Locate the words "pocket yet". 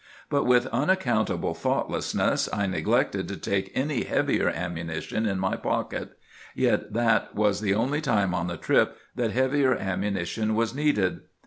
5.55-6.93